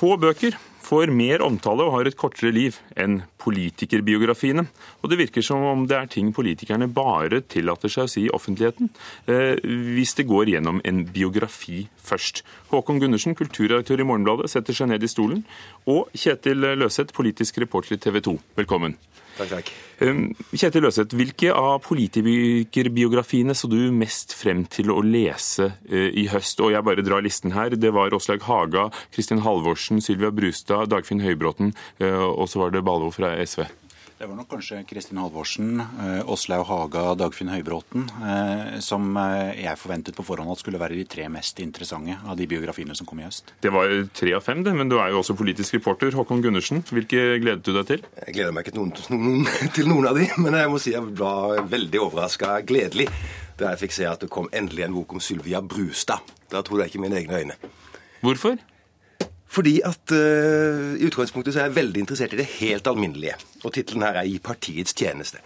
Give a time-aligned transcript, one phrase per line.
[0.00, 4.66] Få bøker får mer omtale og har et kortere liv enn politikerbiografiene.
[5.00, 8.32] Og det virker som om det er ting politikerne bare tillater seg å si i
[8.34, 8.90] offentligheten,
[9.26, 12.42] eh, hvis det går gjennom en biografi først.
[12.72, 15.44] Håkon Gundersen, kulturredaktør i Morgenbladet, setter seg ned i stolen.
[15.86, 18.38] Og Kjetil Løseth, politisk reporter i TV 2.
[18.56, 18.96] Velkommen.
[19.40, 19.70] Takk, takk.
[20.56, 26.60] Kjetil Løseth, hvilke av politikerbiografiene så du mest frem til å lese uh, i høst?
[26.64, 27.76] Og jeg bare drar listen her.
[27.76, 32.84] Det var Åslaug Haga, Kristin Halvorsen, Sylvia Brustad, Dagfinn Høybråten, uh, og så var det
[32.86, 33.66] Ballo fra SV.
[34.20, 35.78] Det var nok kanskje Kristin Halvorsen,
[36.28, 38.02] Åslaug Haga, Dagfinn Høybråten
[38.84, 42.92] som jeg forventet på forhånd at skulle være de tre mest interessante av de biografiene
[42.98, 43.54] som kom i høst.
[43.64, 46.12] Det var tre av fem, det, men du er jo også politisk reporter.
[46.12, 48.04] Håkon Gundersen, hvilke gledet du deg til?
[48.26, 49.48] Jeg gleder meg ikke til noen, noen,
[49.78, 53.08] til noen av de, men jeg må si jeg var veldig overraska, gledelig,
[53.56, 56.28] da jeg fikk se at det kom endelig en bok om Sylvia Brustad.
[56.52, 57.56] Da trodde jeg ikke mine egne øyne.
[58.20, 58.60] Hvorfor?
[59.50, 63.34] Fordi at uh, I utgangspunktet så er jeg veldig interessert i det helt alminnelige.
[63.64, 65.42] Og tittelen her er 'I partiets tjeneste'.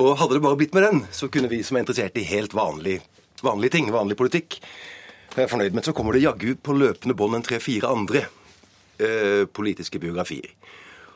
[0.00, 2.54] Og hadde det bare blitt med den, så kunne vi som er interessert i helt
[2.56, 3.00] vanlig,
[3.42, 4.60] vanlige ting, vanlig politikk,
[5.36, 5.74] jeg er fornøyd.
[5.76, 8.26] Men så kommer det jaggu på løpende bånd en tre-fire andre
[9.00, 10.56] uh, politiske biografier.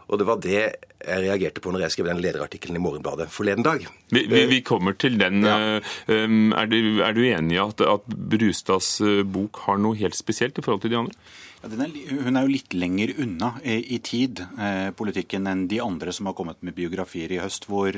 [0.08, 0.60] Og det var det
[1.04, 3.86] jeg reagerte på når jeg skrev den lederartikkelen i Morgenbladet forleden dag.
[4.12, 5.44] Vi, vi, vi kommer til den.
[5.44, 5.80] Ja.
[6.08, 10.64] Er, du, er, du, enig i at, at Brustads bok har noe helt spesielt i
[10.64, 11.16] forhold til de andre?
[11.64, 16.28] Hun er jo litt lenger unna i, i tid, eh, politikken, enn de andre som
[16.28, 17.96] har kommet med biografier i høst, hvor,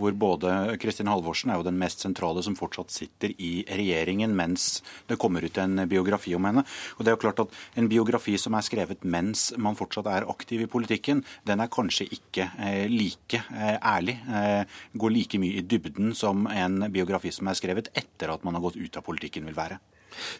[0.00, 4.82] hvor, både Kristin Halvorsen er jo den mest sentrale som fortsatt sitter i regjeringen mens
[5.06, 6.66] det kommer ut en biografi om henne.
[6.98, 10.26] Og det er jo klart at En biografi som er skrevet mens man fortsatt er
[10.30, 14.62] aktiv i politikken, den er kanskje ikke eh, like eh, ærlig, eh,
[14.94, 18.64] går like mye i dybden som en biografi som er skrevet etter at man har
[18.64, 19.78] gått ut av politikken vil være.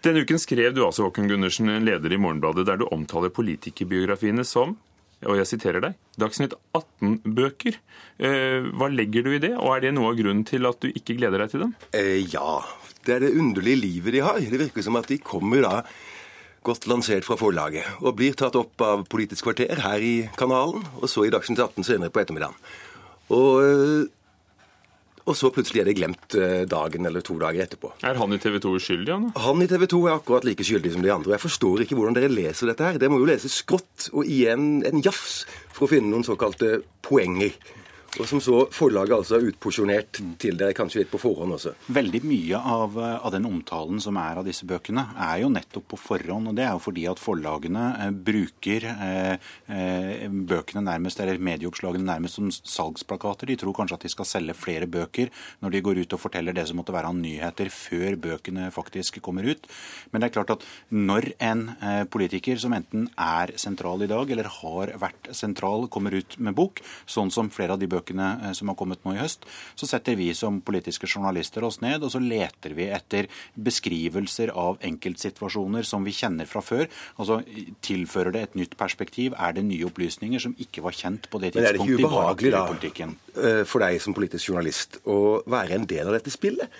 [0.04, 4.46] Denne uken skrev du altså, Håkon Gundersen, en leder i Morgenbladet der du omtaler politikerbiografiene
[4.48, 4.76] som
[5.24, 7.78] og jeg siterer deg, Dagsnytt 18-bøker.
[8.20, 10.90] Eh, hva legger du i det, og er det noe av grunnen til at du
[10.90, 11.70] ikke gleder deg til dem?
[11.96, 12.58] Eh, ja,
[13.06, 14.40] det er det underlige livet de har.
[14.40, 15.78] Det virker som at de kommer da
[16.64, 21.08] godt lansert fra forlaget og blir tatt opp av Politisk kvarter her i kanalen, og
[21.12, 22.56] så i Dagsnytt 18 senere på ettermiddagen.
[23.32, 24.12] Og eh,
[25.24, 27.94] og så plutselig er det glemt eh, dagen eller to dager etterpå.
[28.04, 29.12] Er han i TV 2 uskyldig?
[29.14, 31.30] Han, han i TV 2 er akkurat like skyldig som de andre.
[31.32, 32.98] og Jeg forstår ikke hvordan dere leser dette her.
[33.00, 37.56] Dere må jo lese skrått og igjen en jafs for å finne noen såkalte poenger.
[38.20, 41.72] Og som så forlaget altså utporsjonert til dere kanskje litt på forhånd også.
[41.94, 45.98] Veldig mye av, av, den omtalen som er av disse bøkene, er jo nettopp på
[45.98, 46.52] forhånd.
[46.52, 52.06] Og det er jo fordi at forlagene eh, bruker eh, eh, bøkene nærmest, eller medieoppslagene
[52.06, 53.50] nærmest som salgsplakater.
[53.50, 55.32] De tror kanskje at de skal selge flere bøker
[55.64, 59.18] når de går ut og forteller det som måtte være av nyheter før bøkene faktisk
[59.24, 59.66] kommer ut.
[60.12, 64.30] Men det er klart at når en eh, politiker som enten er sentral i dag,
[64.30, 66.78] eller har vært sentral, kommer ut med bok,
[67.10, 69.44] sånn som flere av de bøkene bøkene eh, som har kommet nå i høst,
[69.74, 74.78] så setter vi som politiske journalister oss ned og så leter vi etter beskrivelser av
[74.84, 76.88] enkeltsituasjoner som vi kjenner fra før.
[77.18, 77.42] Altså
[77.84, 79.34] Tilfører det et nytt perspektiv?
[79.38, 82.08] Er det nye opplysninger som ikke var kjent på det tidspunktet Men er det ikke
[82.08, 86.70] ubehagelig, da, for deg som politisk journalist å være en del av dette spillet?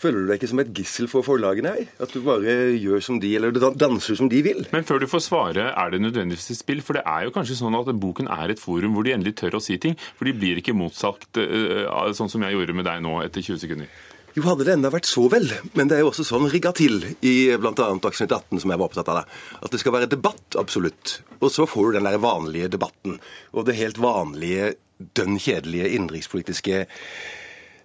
[0.00, 1.90] Føler du deg ikke som et gissel for forlagene her?
[2.02, 4.64] At du bare gjør som de, eller danser som de vil?
[4.74, 6.82] Men før du får svare, er det nødvendigvis et spill?
[6.84, 9.60] For det er jo kanskje sånn at boken er et forum hvor de endelig tør
[9.60, 9.94] å si ting.
[10.18, 13.62] For de blir ikke motsagt uh, sånn som jeg gjorde med deg nå etter 20
[13.62, 13.94] sekunder.
[14.34, 15.46] Jo, hadde det enda vært så vel.
[15.78, 17.86] Men det er jo også sånn rigga til i bl.a.
[18.02, 19.22] Dagsnytt 18, som jeg var opptatt av.
[19.22, 19.42] det.
[19.62, 21.20] At det skal være debatt, absolutt.
[21.38, 23.20] Og så får du den der vanlige debatten.
[23.54, 24.74] Og det helt vanlige,
[25.14, 26.82] dønn kjedelige innenrikspolitiske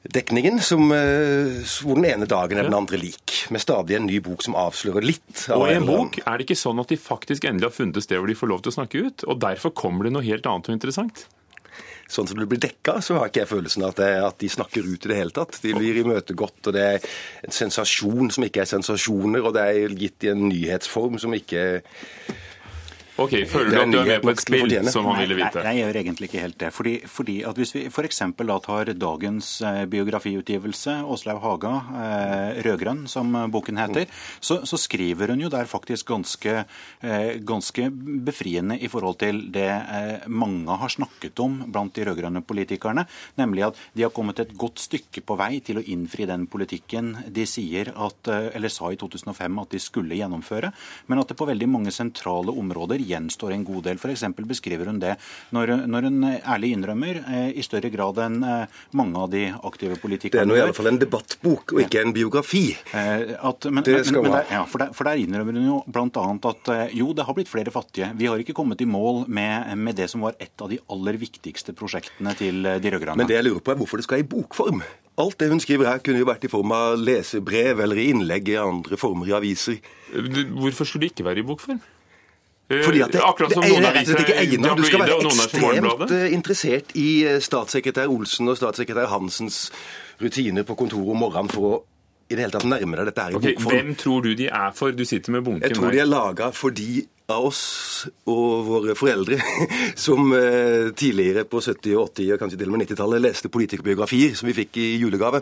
[0.07, 3.51] dekningen, som, eh, hvor den ene dagen er den andre lik.
[3.51, 5.49] Med stadig en ny bok som avslører litt.
[5.49, 7.97] Av og i en bok er det ikke sånn at de faktisk endelig har funnet
[7.97, 10.23] et sted hvor de får lov til å snakke ut, og derfor kommer det noe
[10.23, 11.25] helt annet og interessant?
[12.09, 14.81] Sånn som det blir dekka, så har ikke jeg følelsen av at, at, de snakker
[14.81, 15.59] ut i det hele tatt.
[15.61, 17.03] De blir imøtegått, og det er
[17.45, 21.83] en sensasjon som ikke er sensasjoner, og det er gitt i en nyhetsform som ikke
[23.19, 25.59] Ok, Føler du at du er med på et spill, som han ville vite?
[25.65, 26.69] Nei, jeg gjør egentlig ikke helt det.
[26.75, 28.21] Fordi, fordi at Hvis vi f.eks.
[28.63, 34.07] tar dagens eh, biografiutgivelse, Åslaug Haga, eh, 'Rødgrønn', som boken heter,
[34.39, 36.63] så, så, skriver hun jo der faktisk ganske,
[37.01, 37.89] eh, ganske,
[38.29, 43.05] befriende i forhold til det eh, mange har snakket om blant de rød-grønne politikerne,
[43.37, 47.17] nemlig at de har kommet et godt stykke på vei til å innfri den politikken
[47.27, 50.71] de sier at, eller sa i 2005 at de skulle gjennomføre,
[51.07, 53.99] men at det på veldig mange sentrale områder gjenstår en god del.
[54.01, 54.25] F.eks.
[54.49, 55.15] beskriver hun det
[55.55, 58.39] når, når hun ærlig innrømmer, i større grad enn
[58.97, 62.03] mange av de aktive politikerne Det er nå i alle fall en debattbok, og ikke
[62.05, 62.63] en biografi.
[62.93, 64.43] At, men, det skal man ha.
[64.51, 66.25] ja, for, der, for der innrømmer hun jo bl.a.
[66.51, 68.11] at jo, det har blitt flere fattige.
[68.19, 71.19] Vi har ikke kommet i mål med, med det som var et av de aller
[71.21, 73.19] viktigste prosjektene til de rød-grønne.
[73.19, 74.83] Men det jeg lurer på er hvorfor det skal i bokform?
[75.19, 78.59] Alt det hun skriver her, kunne jo vært i form av lesebrev eller innlegg i
[78.61, 79.79] andre former i aviser.
[80.13, 81.81] Hvorfor skulle det ikke være i bokform?
[82.69, 84.77] Eh, Fordi at det, det, det er rett og slett ikke egnet.
[84.77, 89.63] Du skal være ekstremt eh, interessert i eh, statssekretær Olsen og statssekretær Hansens
[90.21, 91.77] rutiner på kontoret om morgenen for å
[92.29, 93.73] i det hele tatt nærme deg dette her i okay, bokform.
[93.73, 94.93] Hvem tror du de er for?
[94.93, 96.91] Du sitter med bunken Jeg tror de er laga fordi
[97.33, 97.63] av oss
[98.29, 99.39] og våre foreldre
[100.05, 100.29] som
[100.93, 104.59] tidligere på 70-, og 80- og kanskje til og med 90-tallet leste politikerbiografier som vi
[104.61, 105.41] fikk i julegave,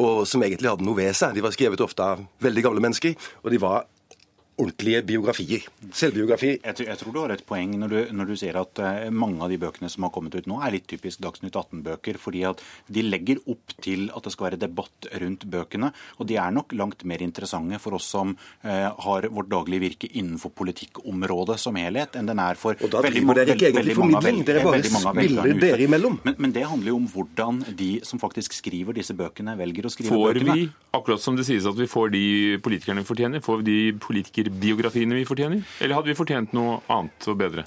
[0.00, 1.36] og som egentlig hadde noe ved seg.
[1.36, 3.84] De var skrevet ofte av veldig gamle mennesker, og de var
[4.60, 5.64] ordentlige biografier.
[5.96, 6.58] Selvbiografier.
[6.62, 9.40] Jeg, jeg, tror du har et poeng når du, når du sier at uh, mange
[9.44, 12.18] av de bøkene som har kommet ut nå, er litt typisk Dagsnytt 18-bøker.
[12.20, 12.60] Fordi at
[12.92, 15.92] de legger opp til at det skal være debatt rundt bøkene.
[16.20, 20.10] Og de er nok langt mer interessante for oss som uh, har vårt daglige virke
[20.12, 24.42] innenfor politikkområdet som helhet, enn den er for og da veldig, dere ikke egentlig formidling,
[24.46, 26.18] dere bare spiller dere imellom.
[26.26, 29.92] Men, men, det handler jo om hvordan de som faktisk skriver disse bøkene, velger å
[29.92, 30.52] skrive får bøkene.
[30.52, 30.68] Får vi,
[30.98, 32.24] akkurat som det sies at vi får de
[32.64, 35.62] politikerne fortjener, får vi de politikere biografiene vi fortjener?
[35.80, 37.66] Eller hadde vi fortjent noe annet og bedre?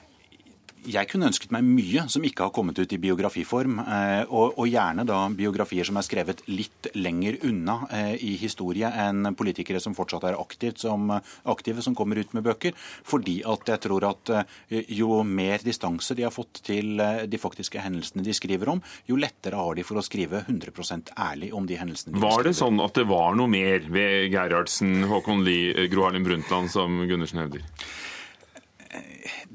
[0.89, 3.79] Jeg kunne ønsket meg mye som ikke har kommet ut i biografiform.
[3.81, 8.89] Eh, og, og, gjerne da biografier som er skrevet litt lenger unna eh, i historie
[8.89, 11.11] enn politikere som fortsatt er aktivt, som,
[11.51, 12.75] aktive, som kommer ut med bøker.
[13.07, 17.81] Fordi at jeg tror at eh, jo mer distanse de har fått til de faktiske
[17.81, 21.79] hendelsene de skriver om, jo lettere har de for å skrive 100% ærlig om de
[21.79, 22.43] hendelsene de var skriver.
[22.43, 26.71] Var det sånn at det var noe mer ved Gerhardsen, Håkon Lie, Gro Harlem Brundtland,
[26.73, 27.65] som Gundersen hevder?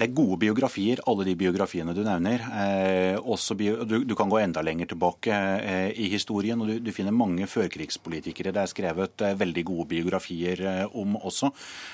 [0.00, 2.40] Det er gode biografier, alle de biografiene du nevner.
[2.56, 5.28] Eh, bio, du, du, kan gå enda lenger tilbake
[5.60, 9.84] eh, i historien, og du, du, finner mange førkrigspolitikere det er skrevet eh, veldig gode
[9.90, 11.50] biografier eh, om også.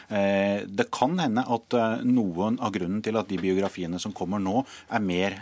[0.06, 4.38] Eh, det kan hende at eh, noen av grunnen til at de biografiene som kommer
[4.42, 5.34] nå, er mer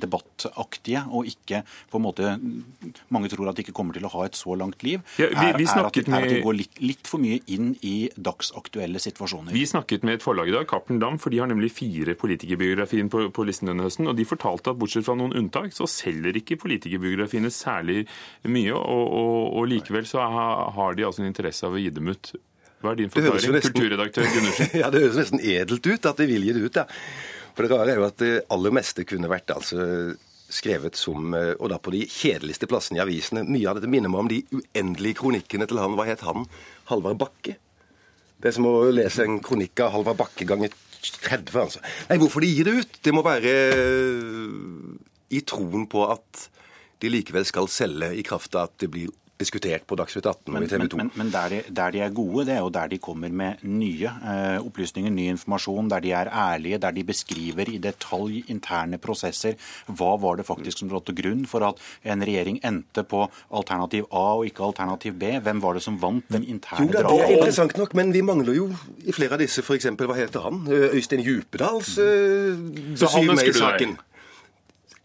[0.00, 1.60] debattaktige, og ikke
[1.90, 2.30] på en måte
[3.12, 5.02] Mange tror at de ikke kommer til å ha et så langt liv.
[5.20, 7.94] Ja, vi, vi er, at, er, at, de går litt, litt, for mye inn i
[8.16, 9.52] dagsaktuelle situasjoner.
[9.56, 11.89] Vi snakket med et forlag i dag, Cappelen Dam, for de har nemlig fire
[12.20, 14.08] politikerbiografier på, på, listen denne høsten.
[14.10, 18.04] Og de fortalte at bortsett fra noen unntak, så selger ikke politikerbiografiene særlig
[18.48, 18.76] mye.
[18.76, 22.32] Og, og, og likevel så har de altså en interesse av å gi dem ut.
[22.80, 24.72] Hva er din forklaring, nesten, kulturredaktør Gundersen?
[24.82, 26.82] ja, Det høres nesten edelt ut at de vil gi det ut.
[26.82, 26.88] ja.
[27.56, 29.84] For det rare er jo at det aller meste kunne vært altså
[30.50, 33.44] skrevet som Og da på de kjedeligste plassene i avisene.
[33.46, 36.48] Mye av dette minner meg om de uendelige kronikkene til han, hva het han,
[36.90, 37.58] Halvard Bakke.
[38.40, 41.82] Det er som å lese en kronikk av Halvard Bakke ganger 30, altså.
[42.08, 42.98] Nei, hvorfor de gir det ut?
[43.04, 44.96] Det må være eh,
[45.36, 46.46] i troen på at
[47.00, 50.64] de likevel skal selge i kraft av at det blir diskutert på Dagsnytt 18 og
[50.64, 50.98] i TV 2.
[51.00, 53.32] Men, men, men der, de, der, de, er gode, det er jo der de kommer
[53.42, 58.42] med nye eh, opplysninger, ny informasjon, der de er ærlige, der de beskriver i detalj
[58.52, 59.56] interne prosesser.
[59.88, 64.08] Hva var det faktisk som lå til grunn for at en regjering endte på alternativ
[64.10, 65.34] A og ikke alternativ B?
[65.42, 67.16] Hvem var det som vant den interne dragen?
[67.16, 68.70] Det er interessant nok, men vi mangler jo
[69.04, 69.90] i flere av disse f.eks.
[69.96, 70.62] hva heter han?
[70.70, 72.56] Øystein Djupedals uh,
[72.94, 73.98] besyv med i saken.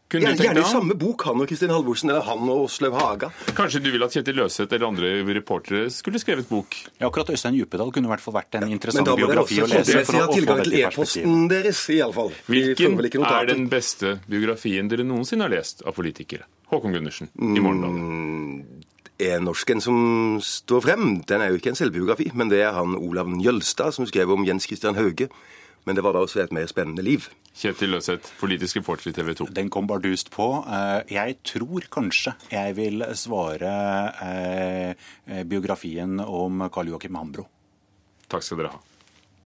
[0.07, 3.31] Kunne ja, Gjerne i samme bok, han og Kristin Halvorsen, eller han og Åslaug Haga.
[3.57, 6.77] Kanskje du vil at Kjetil Løseth eller andre reportere skulle skrevet bok?
[6.99, 9.97] Ja, akkurat Øystein Djupedal kunne i hvert fall vært en interessant biografi å lese.
[9.97, 12.29] Men da må dere også ha tilgang til e-posten deres, iallfall.
[12.51, 16.45] Hvilken er den beste biografien dere noensinne har lest av politikere?
[16.69, 18.05] Håkon Gundersen i Morgenbladet.
[18.05, 18.85] Mm,
[19.25, 19.97] er norsken som
[20.43, 24.05] står frem, den er jo ikke en selvbiografi, men det er han Olav Njølstad som
[24.09, 25.31] skrev om Jens Christian Hauge.
[25.85, 27.27] Men det var da også et mer spennende liv.
[27.55, 29.49] Kjetil Løseth, politisk reporter i TV 2.
[29.55, 30.47] Den kom bardust på.
[30.65, 33.75] Eh, jeg tror kanskje jeg vil svare
[34.25, 35.05] eh,
[35.45, 37.47] biografien om Karl Joakim Hambro.
[38.31, 38.81] Takk skal dere ha.